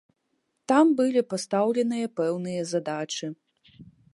Там 0.71 0.85
былі 1.01 1.21
пастаўленыя 1.33 2.07
пэўныя 2.21 2.61
задачы. 2.73 3.25